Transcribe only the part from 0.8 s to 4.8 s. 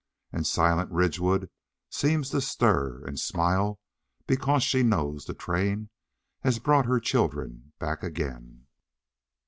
Ridgewood seems to stir And smile, because